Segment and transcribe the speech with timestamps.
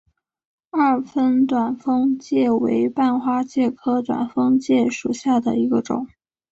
[0.71, 6.07] 二分短蜂介为半花介科短蜂介属下的一个种。